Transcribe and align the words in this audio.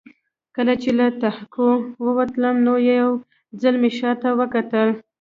کله 0.55 0.73
چې 0.81 0.89
له 0.99 1.05
تهکوي 1.21 2.11
وتلم 2.17 2.55
نو 2.65 2.73
یو 3.01 3.09
ځل 3.61 3.75
مې 3.81 3.89
شا 3.97 4.11
ته 4.21 4.29
وکتل 4.39 4.89